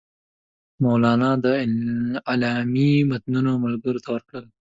[0.83, 1.47] مولنا د
[2.31, 4.45] اعلامیې متنونه ملګرو ته ورکړل.